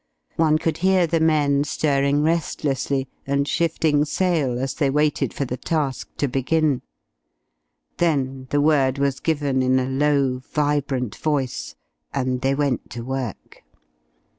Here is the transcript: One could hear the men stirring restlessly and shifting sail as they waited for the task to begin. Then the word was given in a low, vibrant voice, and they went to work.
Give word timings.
One 0.35 0.57
could 0.57 0.77
hear 0.79 1.05
the 1.05 1.19
men 1.19 1.63
stirring 1.63 2.23
restlessly 2.23 3.07
and 3.27 3.47
shifting 3.47 4.03
sail 4.03 4.57
as 4.57 4.73
they 4.73 4.89
waited 4.89 5.31
for 5.31 5.45
the 5.45 5.57
task 5.57 6.09
to 6.17 6.27
begin. 6.27 6.81
Then 7.99 8.47
the 8.49 8.61
word 8.61 8.97
was 8.97 9.19
given 9.19 9.61
in 9.61 9.77
a 9.77 9.85
low, 9.87 10.39
vibrant 10.39 11.17
voice, 11.17 11.75
and 12.15 12.41
they 12.41 12.55
went 12.55 12.89
to 12.89 13.03
work. 13.05 13.61